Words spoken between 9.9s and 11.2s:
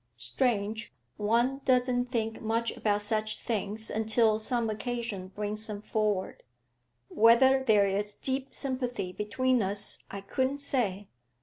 I couldn't say.